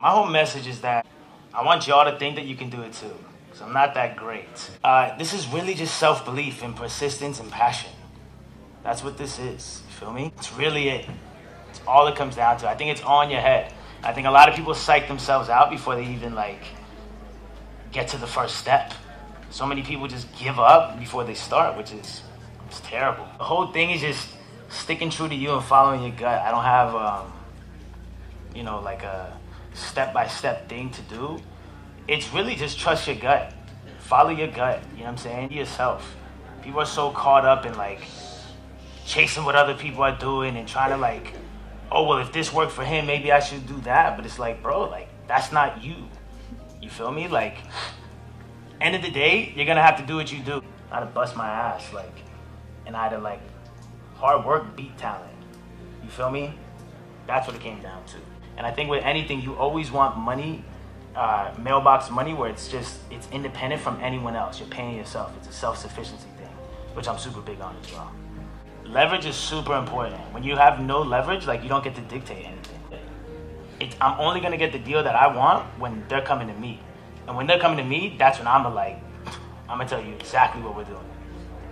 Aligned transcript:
My 0.00 0.12
whole 0.12 0.26
message 0.26 0.66
is 0.66 0.80
that 0.80 1.06
I 1.52 1.62
want 1.62 1.86
y'all 1.86 2.10
to 2.10 2.18
think 2.18 2.36
that 2.36 2.46
you 2.46 2.56
can 2.56 2.70
do 2.70 2.80
it 2.80 2.94
too. 2.94 3.14
Because 3.44 3.60
I'm 3.60 3.74
not 3.74 3.92
that 3.94 4.16
great. 4.16 4.70
Uh, 4.82 5.14
this 5.18 5.34
is 5.34 5.46
really 5.48 5.74
just 5.74 5.98
self 5.98 6.24
belief 6.24 6.62
and 6.62 6.74
persistence 6.74 7.38
and 7.38 7.50
passion. 7.50 7.90
That's 8.82 9.04
what 9.04 9.18
this 9.18 9.38
is. 9.38 9.82
You 9.86 9.94
feel 9.96 10.12
me? 10.12 10.32
It's 10.38 10.54
really 10.54 10.88
it. 10.88 11.06
It's 11.68 11.82
all 11.86 12.06
it 12.06 12.16
comes 12.16 12.34
down 12.34 12.56
to. 12.58 12.68
I 12.68 12.74
think 12.76 12.90
it's 12.90 13.02
on 13.02 13.30
your 13.30 13.40
head. 13.40 13.74
I 14.02 14.14
think 14.14 14.26
a 14.26 14.30
lot 14.30 14.48
of 14.48 14.54
people 14.54 14.72
psych 14.72 15.06
themselves 15.06 15.50
out 15.50 15.70
before 15.70 15.96
they 15.96 16.06
even 16.06 16.34
like 16.34 16.62
get 17.92 18.08
to 18.08 18.16
the 18.16 18.26
first 18.26 18.56
step. 18.56 18.94
So 19.50 19.66
many 19.66 19.82
people 19.82 20.08
just 20.08 20.34
give 20.38 20.58
up 20.58 20.98
before 20.98 21.24
they 21.24 21.34
start, 21.34 21.76
which 21.76 21.92
is 21.92 22.22
it's 22.68 22.80
terrible. 22.80 23.26
The 23.36 23.44
whole 23.44 23.66
thing 23.66 23.90
is 23.90 24.00
just 24.00 24.28
sticking 24.70 25.10
true 25.10 25.28
to 25.28 25.34
you 25.34 25.52
and 25.52 25.62
following 25.62 26.02
your 26.02 26.12
gut. 26.12 26.40
I 26.40 26.50
don't 26.50 26.64
have, 26.64 26.94
um, 26.94 27.32
you 28.54 28.62
know, 28.62 28.80
like 28.80 29.02
a 29.02 29.38
step 29.74 30.12
by 30.12 30.26
step 30.26 30.68
thing 30.68 30.90
to 30.90 31.02
do. 31.02 31.40
It's 32.08 32.32
really 32.32 32.54
just 32.54 32.78
trust 32.78 33.06
your 33.06 33.16
gut. 33.16 33.52
Follow 34.00 34.30
your 34.30 34.48
gut. 34.48 34.82
You 34.92 34.98
know 34.98 35.04
what 35.04 35.10
I'm 35.10 35.16
saying? 35.18 35.48
Be 35.48 35.56
yourself. 35.56 36.16
People 36.62 36.80
are 36.80 36.86
so 36.86 37.10
caught 37.10 37.44
up 37.44 37.64
in 37.64 37.74
like 37.76 38.00
chasing 39.06 39.44
what 39.44 39.54
other 39.54 39.74
people 39.74 40.02
are 40.02 40.16
doing 40.16 40.56
and 40.56 40.66
trying 40.66 40.90
to 40.90 40.96
like, 40.96 41.34
oh 41.90 42.06
well, 42.06 42.18
if 42.18 42.32
this 42.32 42.52
worked 42.52 42.72
for 42.72 42.84
him, 42.84 43.06
maybe 43.06 43.32
I 43.32 43.40
should 43.40 43.66
do 43.66 43.80
that. 43.82 44.16
But 44.16 44.26
it's 44.26 44.38
like, 44.38 44.62
bro, 44.62 44.88
like 44.88 45.08
that's 45.26 45.52
not 45.52 45.82
you. 45.82 45.96
You 46.82 46.90
feel 46.90 47.12
me? 47.12 47.28
Like, 47.28 47.58
end 48.80 48.96
of 48.96 49.02
the 49.02 49.10
day, 49.10 49.52
you're 49.54 49.66
gonna 49.66 49.82
have 49.82 49.98
to 49.98 50.06
do 50.06 50.16
what 50.16 50.32
you 50.32 50.40
do. 50.40 50.62
I 50.90 50.96
had 50.96 51.00
to 51.00 51.06
bust 51.06 51.36
my 51.36 51.48
ass, 51.48 51.92
like, 51.92 52.22
and 52.86 52.96
I 52.96 53.04
had 53.04 53.10
to 53.10 53.18
like 53.18 53.40
hard 54.16 54.44
work 54.44 54.76
beat 54.76 54.96
talent. 54.98 55.30
You 56.02 56.10
feel 56.10 56.30
me? 56.30 56.54
That's 57.26 57.46
what 57.46 57.54
it 57.54 57.62
came 57.62 57.80
down 57.80 58.04
to. 58.06 58.16
And 58.60 58.66
I 58.66 58.72
think 58.72 58.90
with 58.90 59.02
anything, 59.04 59.40
you 59.40 59.54
always 59.54 59.90
want 59.90 60.18
money, 60.18 60.62
uh, 61.16 61.50
mailbox 61.58 62.10
money, 62.10 62.34
where 62.34 62.50
it's 62.50 62.68
just 62.68 62.98
it's 63.10 63.26
independent 63.32 63.80
from 63.80 63.98
anyone 64.02 64.36
else. 64.36 64.60
You're 64.60 64.68
paying 64.68 64.98
yourself. 64.98 65.34
It's 65.38 65.48
a 65.48 65.52
self-sufficiency 65.52 66.28
thing, 66.36 66.52
which 66.92 67.08
I'm 67.08 67.16
super 67.16 67.40
big 67.40 67.58
on 67.62 67.74
as 67.82 67.90
well. 67.90 68.12
Leverage 68.84 69.24
is 69.24 69.34
super 69.34 69.74
important. 69.76 70.20
When 70.34 70.42
you 70.42 70.56
have 70.56 70.78
no 70.78 71.00
leverage, 71.00 71.46
like 71.46 71.62
you 71.62 71.70
don't 71.70 71.82
get 71.82 71.94
to 71.94 72.02
dictate 72.02 72.44
anything. 72.44 72.80
It, 73.80 73.96
I'm 73.98 74.20
only 74.20 74.40
gonna 74.40 74.58
get 74.58 74.72
the 74.72 74.78
deal 74.78 75.02
that 75.04 75.16
I 75.16 75.34
want 75.34 75.64
when 75.78 76.04
they're 76.10 76.20
coming 76.20 76.48
to 76.48 76.54
me, 76.54 76.80
and 77.28 77.38
when 77.38 77.46
they're 77.46 77.58
coming 77.58 77.78
to 77.78 77.84
me, 77.84 78.14
that's 78.18 78.36
when 78.36 78.46
I'm 78.46 78.74
like, 78.74 78.98
I'm 79.70 79.78
gonna 79.78 79.88
tell 79.88 80.04
you 80.04 80.12
exactly 80.12 80.60
what 80.60 80.76
we're 80.76 80.84
doing, 80.84 81.10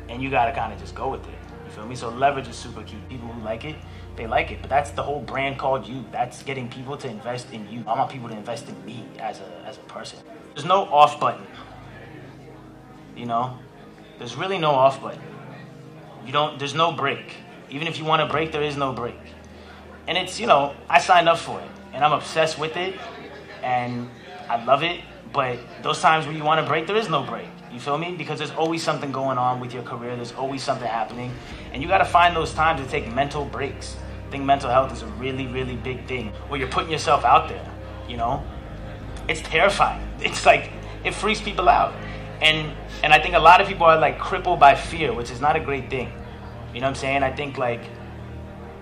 and 0.09 0.23
you 0.23 0.31
gotta 0.31 0.53
kind 0.53 0.73
of 0.73 0.81
just 0.81 0.95
go 0.95 1.11
with 1.11 1.29
it. 1.29 1.38
Feel 1.79 1.87
me? 1.87 1.95
So 1.95 2.09
leverage 2.09 2.49
is 2.49 2.57
super 2.57 2.83
key. 2.83 2.97
People 3.09 3.29
who 3.29 3.41
like 3.45 3.65
it, 3.65 3.77
they 4.17 4.27
like 4.27 4.51
it. 4.51 4.61
But 4.61 4.69
that's 4.69 4.91
the 4.91 5.03
whole 5.03 5.21
brand 5.21 5.61
called 5.61 5.87
you. 5.87 6.05
That's 6.11 6.43
getting 6.43 6.69
people 6.69 6.97
to 6.97 7.09
invest 7.09 7.53
in 7.53 7.69
you. 7.71 7.85
I 7.87 7.97
want 7.97 8.11
people 8.11 8.29
to 8.29 8.37
invest 8.37 8.69
in 8.69 8.85
me 8.85 9.07
as 9.21 9.39
a 9.39 9.63
as 9.65 9.77
a 9.77 9.83
person. 9.83 10.19
There's 10.55 10.65
no 10.65 10.87
off 10.87 11.21
button. 11.21 11.47
You 13.17 13.27
know? 13.27 13.57
There's 14.19 14.35
really 14.35 14.59
no 14.59 14.71
off 14.71 15.01
button. 15.01 15.23
You 16.27 16.33
don't 16.33 16.59
there's 16.59 16.75
no 16.75 16.91
break. 16.91 17.37
Even 17.71 17.87
if 17.87 17.97
you 17.97 18.05
want 18.05 18.23
to 18.23 18.27
break, 18.27 18.51
there 18.51 18.63
is 18.63 18.77
no 18.77 18.93
break. 18.93 19.21
And 20.09 20.19
it's, 20.19 20.41
you 20.41 20.49
know, 20.49 20.75
I 20.89 20.99
signed 20.99 21.29
up 21.29 21.39
for 21.39 21.61
it 21.61 21.71
and 21.93 22.05
I'm 22.05 22.13
obsessed 22.13 22.59
with 22.59 22.77
it 22.77 22.99
and 23.63 24.11
I 24.49 24.65
love 24.65 24.83
it. 24.83 25.01
But 25.33 25.59
those 25.83 26.01
times 26.01 26.27
where 26.27 26.35
you 26.35 26.45
want 26.45 26.61
to 26.65 26.67
break, 26.67 26.87
there 26.87 26.97
is 26.97 27.09
no 27.09 27.23
break. 27.23 27.49
You 27.73 27.81
feel 27.81 27.99
me? 27.99 28.15
Because 28.17 28.39
there's 28.39 28.51
always 28.53 28.83
something 28.83 29.13
going 29.13 29.37
on 29.39 29.61
with 29.61 29.75
your 29.75 29.83
career. 29.83 30.17
There's 30.17 30.33
always 30.33 30.63
something 30.63 30.89
happening. 30.89 31.33
And 31.73 31.83
you 31.83 31.89
got 31.89 31.99
to 31.99 32.05
find 32.05 32.35
those 32.35 32.55
times 32.55 32.81
to 32.81 32.91
take 32.91 33.13
mental 33.15 33.45
breaks. 33.45 33.97
I 34.27 34.31
think 34.31 34.45
mental 34.45 34.71
health 34.71 34.93
is 34.93 35.03
a 35.03 35.07
really, 35.07 35.47
really 35.47 35.77
big 35.77 36.07
thing 36.07 36.29
where 36.49 36.59
you're 36.59 36.69
putting 36.69 36.91
yourself 36.91 37.25
out 37.25 37.49
there. 37.49 37.65
You 38.09 38.17
know? 38.17 38.43
It's 39.29 39.41
terrifying. 39.43 40.05
It's 40.21 40.45
like, 40.45 40.73
it 41.05 41.15
freaks 41.15 41.41
people 41.41 41.69
out. 41.69 41.95
And, 42.41 42.75
and 43.05 43.13
I 43.13 43.21
think 43.21 43.37
a 43.37 43.39
lot 43.39 43.61
of 43.61 43.69
people 43.69 43.87
are 43.87 43.99
like 43.99 44.19
crippled 44.19 44.59
by 44.59 44.75
fear, 44.75 45.13
which 45.13 45.31
is 45.31 45.41
not 45.41 45.55
a 45.55 45.61
great 45.61 45.89
thing. 45.91 46.11
You 46.75 46.81
know 46.81 46.87
what 46.87 46.91
I'm 46.91 46.95
saying? 46.97 47.23
I 47.23 47.33
think 47.33 47.57
like 47.57 47.83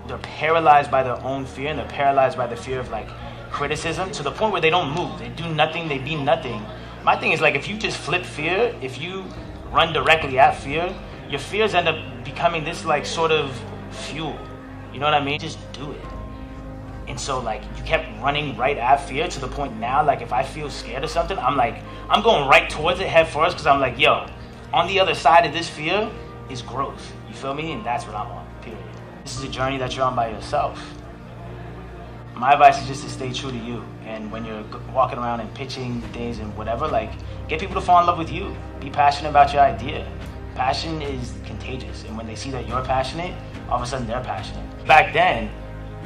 they're 0.07 0.17
paralyzed 0.17 0.89
by 0.89 1.03
their 1.03 1.21
own 1.21 1.45
fear 1.45 1.69
and 1.69 1.79
they're 1.79 1.87
paralyzed 1.87 2.37
by 2.37 2.47
the 2.47 2.55
fear 2.55 2.79
of 2.79 2.89
like 2.89 3.07
criticism 3.57 4.11
to 4.11 4.23
the 4.23 4.31
point 4.31 4.51
where 4.53 4.61
they 4.61 4.69
don't 4.69 4.91
move. 4.93 5.17
They 5.19 5.29
do 5.29 5.47
nothing, 5.53 5.87
they 5.87 5.97
be 5.97 6.15
nothing 6.15 6.61
my 7.07 7.15
thing 7.15 7.31
is 7.31 7.39
like 7.39 7.55
if 7.55 7.69
you 7.69 7.77
just 7.77 7.95
flip 7.95 8.25
fear, 8.25 8.75
if 8.81 8.99
you 8.99 9.23
run 9.71 9.93
directly 9.93 10.37
at 10.39 10.57
fear, 10.57 10.93
your 11.29 11.39
fears 11.39 11.73
end 11.73 11.87
up 11.87 11.95
becoming 12.25 12.65
this 12.65 12.83
like 12.83 13.05
sort 13.05 13.31
of 13.31 13.57
fuel. 13.91 14.37
You 14.91 14.99
know 14.99 15.05
what 15.05 15.13
I 15.13 15.23
mean? 15.23 15.39
Just 15.39 15.57
do 15.71 15.89
it. 15.93 16.01
And 17.07 17.17
so 17.17 17.39
like 17.39 17.63
you 17.77 17.83
kept 17.83 18.05
running 18.21 18.57
right 18.57 18.77
at 18.77 18.97
fear 18.97 19.29
to 19.29 19.39
the 19.39 19.47
point 19.47 19.79
now, 19.79 20.05
like 20.05 20.21
if 20.21 20.33
I 20.33 20.43
feel 20.43 20.69
scared 20.69 21.05
of 21.05 21.09
something, 21.09 21.39
I'm 21.39 21.55
like, 21.55 21.81
I'm 22.09 22.21
going 22.21 22.49
right 22.49 22.69
towards 22.69 22.99
it 22.99 23.07
head 23.07 23.29
first 23.29 23.55
because 23.55 23.67
I'm 23.67 23.79
like, 23.79 23.97
yo, 23.97 24.27
on 24.73 24.87
the 24.89 24.99
other 24.99 25.15
side 25.15 25.45
of 25.45 25.53
this 25.53 25.69
fear 25.69 26.11
is 26.49 26.61
growth. 26.61 27.13
You 27.29 27.35
feel 27.35 27.53
me? 27.53 27.71
And 27.71 27.85
that's 27.85 28.05
what 28.05 28.17
I'm 28.17 28.27
on, 28.27 28.45
period. 28.61 28.83
This 29.23 29.37
is 29.37 29.45
a 29.45 29.49
journey 29.49 29.77
that 29.77 29.95
you're 29.95 30.03
on 30.03 30.13
by 30.17 30.29
yourself 30.29 30.77
my 32.37 32.53
advice 32.53 32.79
is 32.79 32.87
just 32.87 33.03
to 33.03 33.09
stay 33.09 33.33
true 33.33 33.51
to 33.51 33.57
you. 33.57 33.83
And 34.05 34.31
when 34.31 34.45
you're 34.45 34.63
walking 34.93 35.17
around 35.17 35.39
and 35.39 35.53
pitching 35.55 36.01
things 36.13 36.39
and 36.39 36.55
whatever, 36.55 36.87
like 36.87 37.11
get 37.47 37.59
people 37.59 37.75
to 37.75 37.81
fall 37.81 37.99
in 37.99 38.05
love 38.05 38.17
with 38.17 38.31
you. 38.31 38.55
Be 38.79 38.89
passionate 38.89 39.29
about 39.29 39.53
your 39.53 39.63
idea. 39.63 40.07
Passion 40.55 41.01
is 41.01 41.33
contagious, 41.45 42.03
and 42.05 42.17
when 42.17 42.25
they 42.25 42.35
see 42.35 42.49
that 42.51 42.67
you're 42.67 42.83
passionate, 42.83 43.35
all 43.69 43.77
of 43.77 43.83
a 43.83 43.85
sudden 43.85 44.07
they're 44.07 44.23
passionate. 44.23 44.65
Back 44.87 45.13
then, 45.13 45.51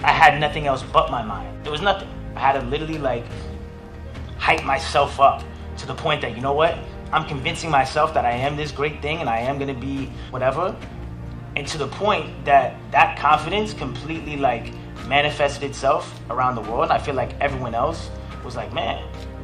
I 0.04 0.12
had 0.12 0.40
nothing 0.40 0.68
else 0.68 0.84
but 0.84 1.12
my 1.12 1.22
mind. 1.22 1.64
There 1.64 1.72
was 1.72 1.82
nothing. 1.82 2.10
I 2.36 2.40
had 2.40 2.60
to 2.60 2.62
literally 2.68 2.98
like 2.98 3.26
hype 4.38 4.64
myself 4.64 5.20
up 5.20 5.44
to 5.78 5.86
the 5.86 5.96
point 5.96 6.22
that 6.22 6.36
you 6.36 6.42
know 6.42 6.54
what? 6.54 6.78
I'm 7.14 7.26
convincing 7.26 7.70
myself 7.70 8.14
that 8.14 8.26
I 8.26 8.32
am 8.32 8.56
this 8.56 8.72
great 8.72 9.02
thing 9.02 9.20
and 9.20 9.30
I 9.30 9.40
am 9.40 9.60
gonna 9.60 9.74
be 9.74 10.06
whatever. 10.32 10.76
And 11.56 11.68
to 11.68 11.78
the 11.78 11.88
point 11.88 12.46
that 12.46 12.76
that 12.92 13.20
confidence 13.20 13.74
completely 13.74 14.38
like 14.38 14.74
manifested 15.08 15.64
itself 15.64 16.20
around 16.30 16.56
the 16.56 16.62
world. 16.62 16.92
I 16.92 16.98
feel 16.98 17.16
like 17.16 17.34
everyone 17.40 17.76
else 17.76 18.10
was 18.44 18.56
like, 18.56 18.74
man, 18.74 19.04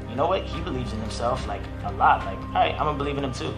you 0.09 0.15
know 0.15 0.27
what? 0.27 0.43
He 0.43 0.61
believes 0.61 0.93
in 0.93 0.99
himself 1.01 1.47
like 1.47 1.61
a 1.83 1.91
lot. 1.93 2.25
Like, 2.25 2.39
all 2.39 2.53
right, 2.53 2.73
I'm 2.73 2.85
gonna 2.85 2.97
believe 2.97 3.17
in 3.17 3.23
him 3.23 3.33
too. 3.33 3.53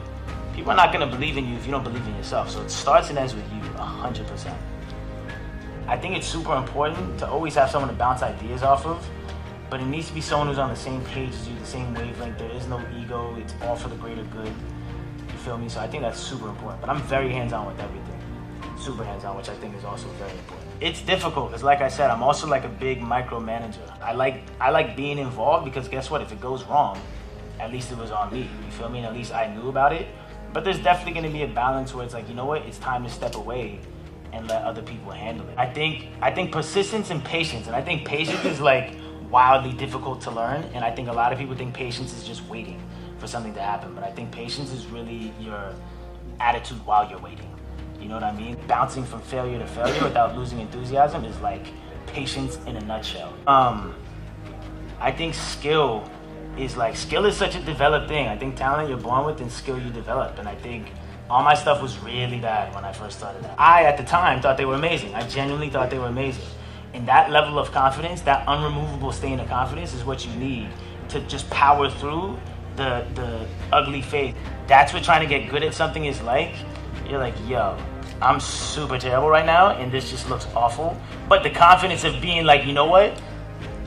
People 0.53 0.71
are 0.71 0.75
not 0.75 0.91
gonna 0.91 1.07
believe 1.07 1.37
in 1.37 1.47
you 1.47 1.55
if 1.55 1.65
you 1.65 1.71
don't 1.71 1.83
believe 1.83 2.05
in 2.05 2.15
yourself. 2.15 2.49
So 2.49 2.61
it 2.61 2.69
starts 2.69 3.09
and 3.09 3.17
ends 3.17 3.33
with 3.33 3.45
you, 3.53 3.61
100%. 3.61 4.53
I 5.87 5.97
think 5.97 6.15
it's 6.15 6.27
super 6.27 6.55
important 6.55 7.17
to 7.19 7.27
always 7.27 7.55
have 7.55 7.71
someone 7.71 7.89
to 7.89 7.95
bounce 7.95 8.21
ideas 8.21 8.61
off 8.61 8.85
of, 8.85 9.07
but 9.69 9.79
it 9.79 9.85
needs 9.85 10.07
to 10.09 10.13
be 10.13 10.21
someone 10.21 10.47
who's 10.47 10.59
on 10.59 10.69
the 10.69 10.75
same 10.75 11.03
page 11.05 11.29
as 11.29 11.47
you, 11.47 11.57
the 11.57 11.65
same 11.65 11.93
wavelength. 11.93 12.37
There 12.37 12.51
is 12.51 12.67
no 12.67 12.83
ego, 12.95 13.35
it's 13.39 13.53
all 13.61 13.75
for 13.75 13.89
the 13.89 13.95
greater 13.95 14.23
good. 14.25 14.47
You 14.47 15.37
feel 15.39 15.57
me? 15.57 15.69
So 15.69 15.79
I 15.79 15.87
think 15.87 16.03
that's 16.03 16.19
super 16.19 16.49
important. 16.49 16.81
But 16.81 16.89
I'm 16.89 17.01
very 17.03 17.31
hands 17.31 17.53
on 17.53 17.65
with 17.65 17.79
everything. 17.79 18.18
Super 18.79 19.03
hands 19.03 19.25
on, 19.25 19.35
which 19.35 19.49
I 19.49 19.55
think 19.55 19.75
is 19.75 19.83
also 19.83 20.07
very 20.17 20.31
important. 20.31 20.69
It's 20.79 21.01
difficult 21.01 21.49
because 21.49 21.63
like 21.63 21.81
i 21.81 21.89
said 21.89 22.09
i'm 22.09 22.23
also 22.23 22.47
like 22.47 22.63
a 22.63 22.69
big 22.69 23.01
micromanager. 23.01 23.85
I 24.01 24.13
like 24.13 24.43
i 24.61 24.69
like 24.69 24.95
being 24.95 25.17
involved 25.17 25.65
because 25.65 25.89
guess 25.89 26.09
what? 26.09 26.21
If 26.21 26.31
it 26.31 26.39
goes 26.39 26.63
wrong 26.63 26.97
at 27.59 27.71
least 27.71 27.91
it 27.91 27.97
was 27.97 28.11
on 28.11 28.31
me. 28.31 28.49
You 28.65 28.71
feel 28.71 28.87
me? 28.89 28.99
And 28.99 29.07
at 29.07 29.13
least 29.13 29.33
i 29.33 29.53
knew 29.53 29.67
about 29.67 29.91
it. 29.91 30.07
But 30.53 30.63
there's 30.63 30.79
definitely 30.79 31.13
going 31.13 31.25
to 31.25 31.37
be 31.37 31.43
a 31.43 31.47
balance 31.47 31.93
where 31.93 32.05
it's 32.05 32.13
like 32.13 32.29
you 32.29 32.35
know 32.35 32.45
what? 32.45 32.61
It's 32.61 32.79
time 32.79 33.03
to 33.03 33.09
step 33.09 33.35
away 33.35 33.79
and 34.31 34.47
let 34.47 34.63
other 34.63 34.81
people 34.81 35.11
handle 35.11 35.47
it. 35.49 35.55
I 35.57 35.65
think 35.65 36.07
i 36.21 36.31
think 36.31 36.51
persistence 36.51 37.09
and 37.09 37.23
patience 37.23 37.67
and 37.67 37.75
i 37.75 37.81
think 37.81 38.07
patience 38.07 38.45
is 38.45 38.61
like 38.61 38.93
wildly 39.29 39.73
difficult 39.73 40.21
to 40.21 40.31
learn. 40.31 40.63
And 40.73 40.85
i 40.85 40.91
think 40.91 41.09
a 41.09 41.13
lot 41.13 41.33
of 41.33 41.37
people 41.37 41.55
think 41.55 41.73
patience 41.73 42.13
is 42.17 42.23
just 42.23 42.47
waiting 42.47 42.81
for 43.17 43.27
something 43.27 43.53
to 43.55 43.61
happen. 43.61 43.93
But 43.93 44.05
i 44.05 44.11
think 44.11 44.31
patience 44.31 44.71
is 44.71 44.85
really 44.85 45.33
your 45.41 45.75
attitude 46.39 46.85
while 46.85 47.09
you're 47.09 47.19
waiting 47.19 47.58
you 47.99 48.07
know 48.07 48.15
what 48.15 48.23
I 48.23 48.35
mean? 48.35 48.57
Bouncing 48.67 49.03
from 49.03 49.21
failure 49.21 49.59
to 49.59 49.67
failure 49.67 50.03
without 50.03 50.37
losing 50.37 50.59
enthusiasm 50.59 51.25
is 51.25 51.37
like 51.41 51.67
patience 52.07 52.57
in 52.65 52.75
a 52.75 52.81
nutshell. 52.81 53.33
Um, 53.47 53.95
I 54.99 55.11
think 55.11 55.33
skill 55.33 56.09
is 56.57 56.75
like 56.75 56.95
skill 56.95 57.25
is 57.25 57.35
such 57.37 57.55
a 57.55 57.61
developed 57.61 58.07
thing. 58.07 58.27
I 58.27 58.37
think 58.37 58.55
talent 58.55 58.89
you're 58.89 58.97
born 58.97 59.25
with 59.25 59.41
and 59.41 59.51
skill 59.51 59.79
you 59.79 59.89
develop. 59.89 60.39
And 60.39 60.47
I 60.47 60.55
think 60.55 60.91
all 61.29 61.43
my 61.43 61.53
stuff 61.53 61.81
was 61.81 61.97
really 61.99 62.39
bad 62.39 62.73
when 62.73 62.83
I 62.83 62.91
first 62.91 63.17
started 63.19 63.45
out. 63.45 63.59
I 63.59 63.83
at 63.83 63.97
the 63.97 64.03
time 64.03 64.41
thought 64.41 64.57
they 64.57 64.65
were 64.65 64.75
amazing. 64.75 65.13
I 65.13 65.27
genuinely 65.27 65.69
thought 65.69 65.89
they 65.89 65.99
were 65.99 66.07
amazing. 66.07 66.45
And 66.93 67.07
that 67.07 67.29
level 67.31 67.59
of 67.59 67.71
confidence, 67.71 68.21
that 68.21 68.45
unremovable 68.47 69.13
stain 69.13 69.39
of 69.39 69.47
confidence 69.47 69.93
is 69.93 70.03
what 70.03 70.25
you 70.25 70.33
need 70.35 70.69
to 71.09 71.21
just 71.21 71.49
power 71.49 71.89
through 71.89 72.37
the 72.75 73.05
the 73.13 73.45
ugly 73.71 74.01
phase. 74.01 74.33
That's 74.67 74.93
what 74.93 75.03
trying 75.03 75.21
to 75.21 75.27
get 75.27 75.49
good 75.49 75.63
at 75.63 75.73
something 75.73 76.05
is 76.05 76.21
like 76.21 76.53
you're 77.09 77.19
like, 77.19 77.35
yo, 77.47 77.77
I'm 78.21 78.39
super 78.39 78.97
terrible 78.97 79.29
right 79.29 79.45
now, 79.45 79.69
and 79.69 79.91
this 79.91 80.09
just 80.09 80.29
looks 80.29 80.47
awful. 80.55 80.97
But 81.27 81.43
the 81.43 81.49
confidence 81.49 82.03
of 82.03 82.21
being 82.21 82.45
like, 82.45 82.65
you 82.65 82.73
know 82.73 82.85
what? 82.85 83.21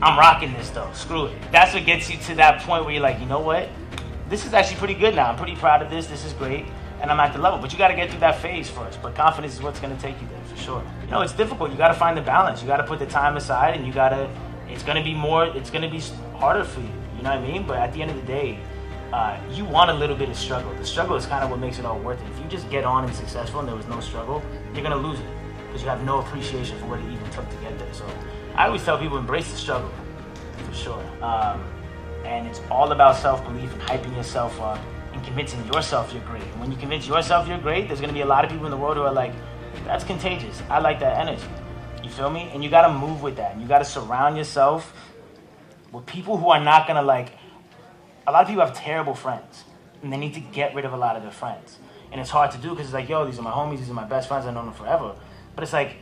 I'm 0.01 0.17
rocking 0.19 0.51
this 0.53 0.69
though. 0.69 0.89
Screw 0.93 1.27
it. 1.27 1.37
That's 1.51 1.73
what 1.73 1.85
gets 1.85 2.09
you 2.09 2.17
to 2.17 2.35
that 2.35 2.61
point 2.61 2.83
where 2.83 2.93
you're 2.93 3.03
like, 3.03 3.19
you 3.19 3.25
know 3.25 3.39
what? 3.39 3.69
This 4.27 4.45
is 4.45 4.53
actually 4.53 4.77
pretty 4.77 4.95
good 4.95 5.15
now. 5.15 5.29
I'm 5.29 5.37
pretty 5.37 5.55
proud 5.55 5.81
of 5.81 5.89
this. 5.89 6.07
This 6.07 6.25
is 6.25 6.33
great. 6.33 6.65
And 7.01 7.11
I'm 7.11 7.19
at 7.19 7.33
the 7.33 7.39
level. 7.39 7.59
But 7.59 7.71
you 7.71 7.77
got 7.77 7.89
to 7.89 7.95
get 7.95 8.09
through 8.09 8.21
that 8.21 8.41
phase 8.41 8.69
first. 8.69 9.01
But 9.01 9.15
confidence 9.15 9.53
is 9.53 9.61
what's 9.61 9.79
going 9.79 9.95
to 9.95 10.01
take 10.01 10.19
you 10.21 10.27
there 10.27 10.43
for 10.45 10.57
sure. 10.57 10.83
You 11.05 11.11
know, 11.11 11.21
it's 11.21 11.33
difficult. 11.33 11.71
You 11.71 11.77
got 11.77 11.89
to 11.89 11.93
find 11.93 12.17
the 12.17 12.21
balance. 12.21 12.61
You 12.61 12.67
got 12.67 12.77
to 12.77 12.83
put 12.83 12.99
the 12.99 13.05
time 13.05 13.37
aside 13.37 13.75
and 13.75 13.85
you 13.85 13.93
got 13.93 14.09
to 14.09 14.29
It's 14.69 14.83
gonna 14.83 15.03
be 15.03 15.13
more. 15.13 15.45
It's 15.45 15.69
gonna 15.69 15.89
be 15.89 16.01
harder 16.35 16.63
for 16.63 16.79
you. 16.79 16.87
You 17.17 17.23
know 17.23 17.29
what 17.29 17.39
I 17.39 17.47
mean? 17.47 17.65
But 17.67 17.77
at 17.77 17.93
the 17.93 18.01
end 18.01 18.11
of 18.11 18.17
the 18.17 18.23
day, 18.23 18.59
uh, 19.13 19.39
you 19.51 19.63
want 19.63 19.91
a 19.91 19.93
little 19.93 20.15
bit 20.15 20.27
of 20.27 20.35
struggle. 20.35 20.73
The 20.73 20.85
struggle 20.85 21.15
is 21.15 21.27
kind 21.27 21.43
of 21.43 21.51
what 21.51 21.59
makes 21.59 21.77
it 21.77 21.85
all 21.85 21.99
worth 21.99 22.19
it. 22.19 22.27
If 22.31 22.39
you 22.39 22.45
just 22.45 22.67
get 22.71 22.83
on 22.83 23.03
and 23.03 23.13
successful 23.13 23.59
and 23.59 23.69
there 23.69 23.75
was 23.75 23.87
no 23.87 23.99
struggle, 23.99 24.41
you're 24.73 24.81
gonna 24.81 24.95
lose 24.95 25.19
it 25.19 25.27
because 25.67 25.83
you 25.83 25.89
have 25.89 26.03
no 26.03 26.17
appreciation 26.17 26.79
for 26.79 26.87
what 26.87 26.99
it 26.99 27.05
even 27.05 27.29
took 27.29 27.47
to 27.47 27.55
get 27.57 27.77
there. 27.77 27.93
So 27.93 28.07
I 28.55 28.65
always 28.65 28.83
tell 28.83 28.97
people 28.97 29.19
embrace 29.19 29.51
the 29.51 29.57
struggle 29.57 29.91
for 30.57 30.73
sure. 30.73 31.03
Um, 31.21 31.63
and 32.25 32.47
it's 32.47 32.59
all 32.71 32.91
about 32.91 33.15
self 33.15 33.43
belief 33.45 33.71
and 33.71 33.81
hyping 33.83 34.15
yourself 34.15 34.59
up 34.59 34.79
and 35.13 35.23
convincing 35.23 35.63
yourself 35.71 36.11
you're 36.11 36.23
great. 36.23 36.41
And 36.41 36.59
when 36.59 36.71
you 36.71 36.77
convince 36.77 37.07
yourself 37.07 37.47
you're 37.47 37.59
great, 37.59 37.87
there's 37.87 38.01
gonna 38.01 38.13
be 38.13 38.21
a 38.21 38.25
lot 38.25 38.43
of 38.43 38.49
people 38.49 38.65
in 38.65 38.71
the 38.71 38.77
world 38.77 38.97
who 38.97 39.03
are 39.03 39.13
like, 39.13 39.33
that's 39.85 40.03
contagious. 40.03 40.63
I 40.71 40.79
like 40.79 40.99
that 41.01 41.19
energy. 41.19 41.45
You 42.03 42.09
feel 42.09 42.31
me? 42.31 42.49
And 42.51 42.63
you 42.63 42.71
gotta 42.71 42.91
move 42.91 43.21
with 43.21 43.35
that. 43.35 43.51
And 43.53 43.61
you 43.61 43.67
gotta 43.67 43.85
surround 43.85 44.37
yourself 44.37 44.91
with 45.91 46.03
people 46.07 46.35
who 46.35 46.49
are 46.49 46.59
not 46.59 46.87
gonna 46.87 47.03
like 47.03 47.33
a 48.25 48.31
lot 48.31 48.43
of 48.43 48.47
people 48.47 48.65
have 48.65 48.75
terrible 48.75 49.13
friends 49.13 49.63
and 50.01 50.11
they 50.11 50.17
need 50.17 50.33
to 50.33 50.39
get 50.39 50.75
rid 50.75 50.85
of 50.85 50.93
a 50.93 50.97
lot 50.97 51.15
of 51.15 51.23
their 51.23 51.31
friends. 51.31 51.77
And 52.11 52.21
it's 52.21 52.29
hard 52.29 52.51
to 52.51 52.57
do 52.57 52.69
because 52.69 52.85
it's 52.85 52.93
like, 52.93 53.09
yo, 53.09 53.25
these 53.25 53.39
are 53.39 53.41
my 53.41 53.51
homies, 53.51 53.79
these 53.79 53.89
are 53.89 53.93
my 53.93 54.05
best 54.05 54.27
friends, 54.27 54.45
I've 54.45 54.53
known 54.53 54.65
them 54.65 54.73
forever. 54.73 55.15
But 55.55 55.63
it's 55.63 55.73
like, 55.73 55.95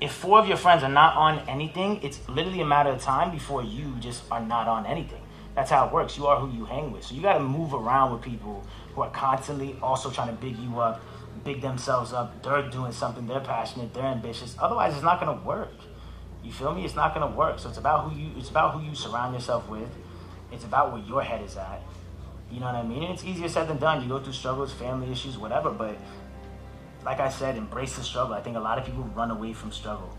if 0.00 0.12
four 0.12 0.40
of 0.40 0.48
your 0.48 0.56
friends 0.56 0.82
are 0.82 0.90
not 0.90 1.16
on 1.16 1.40
anything, 1.48 2.00
it's 2.02 2.26
literally 2.28 2.60
a 2.60 2.66
matter 2.66 2.90
of 2.90 3.00
time 3.00 3.30
before 3.30 3.62
you 3.62 3.94
just 4.00 4.24
are 4.30 4.40
not 4.40 4.66
on 4.66 4.86
anything. 4.86 5.20
That's 5.54 5.70
how 5.70 5.86
it 5.86 5.92
works. 5.92 6.16
You 6.16 6.26
are 6.26 6.40
who 6.40 6.50
you 6.56 6.64
hang 6.64 6.90
with. 6.90 7.04
So 7.04 7.14
you 7.14 7.22
got 7.22 7.34
to 7.34 7.40
move 7.40 7.74
around 7.74 8.12
with 8.12 8.22
people 8.22 8.64
who 8.94 9.02
are 9.02 9.10
constantly 9.10 9.76
also 9.82 10.10
trying 10.10 10.28
to 10.28 10.40
big 10.40 10.56
you 10.58 10.80
up, 10.80 11.02
big 11.44 11.60
themselves 11.60 12.12
up. 12.12 12.42
They're 12.42 12.68
doing 12.70 12.92
something, 12.92 13.26
they're 13.26 13.40
passionate, 13.40 13.92
they're 13.92 14.04
ambitious. 14.04 14.56
Otherwise, 14.58 14.94
it's 14.94 15.02
not 15.02 15.20
going 15.20 15.38
to 15.38 15.44
work. 15.44 15.74
You 16.42 16.50
feel 16.50 16.74
me? 16.74 16.84
It's 16.84 16.96
not 16.96 17.14
going 17.14 17.30
to 17.30 17.36
work. 17.36 17.58
So 17.58 17.68
it's 17.68 17.78
about 17.78 18.10
who 18.10 18.18
you 18.18 18.30
it's 18.36 18.50
about 18.50 18.74
who 18.74 18.84
you 18.84 18.94
surround 18.94 19.34
yourself 19.34 19.68
with 19.68 19.88
it's 20.52 20.64
about 20.64 20.92
where 20.92 21.02
your 21.02 21.22
head 21.22 21.42
is 21.42 21.56
at. 21.56 21.82
You 22.50 22.60
know 22.60 22.66
what 22.66 22.74
I 22.74 22.82
mean? 22.82 23.02
And 23.02 23.12
it's 23.12 23.24
easier 23.24 23.48
said 23.48 23.68
than 23.68 23.78
done. 23.78 24.02
You 24.02 24.08
go 24.08 24.18
through 24.18 24.34
struggles, 24.34 24.72
family 24.72 25.10
issues, 25.10 25.38
whatever. 25.38 25.70
But 25.70 25.96
like 27.04 27.18
I 27.18 27.28
said, 27.28 27.56
embrace 27.56 27.96
the 27.96 28.02
struggle. 28.02 28.34
I 28.34 28.42
think 28.42 28.56
a 28.56 28.60
lot 28.60 28.78
of 28.78 28.84
people 28.84 29.04
run 29.14 29.30
away 29.30 29.52
from 29.52 29.72
struggle 29.72 30.16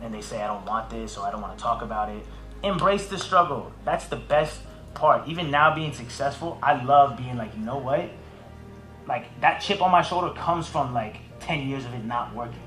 and 0.00 0.12
they 0.12 0.20
say, 0.20 0.42
I 0.42 0.46
don't 0.46 0.64
want 0.66 0.90
this 0.90 1.16
or 1.16 1.26
I 1.26 1.30
don't 1.30 1.40
want 1.40 1.56
to 1.56 1.62
talk 1.62 1.82
about 1.82 2.08
it. 2.08 2.24
Embrace 2.62 3.06
the 3.06 3.18
struggle. 3.18 3.72
That's 3.84 4.06
the 4.06 4.16
best 4.16 4.60
part. 4.94 5.28
Even 5.28 5.50
now 5.50 5.74
being 5.74 5.92
successful, 5.92 6.58
I 6.62 6.82
love 6.82 7.16
being 7.16 7.36
like, 7.36 7.54
you 7.54 7.60
know 7.60 7.78
what? 7.78 8.10
Like 9.06 9.40
that 9.40 9.58
chip 9.58 9.80
on 9.82 9.90
my 9.90 10.02
shoulder 10.02 10.34
comes 10.34 10.66
from 10.66 10.92
like 10.92 11.18
10 11.40 11.68
years 11.68 11.84
of 11.84 11.94
it 11.94 12.04
not 12.04 12.34
working. 12.34 12.60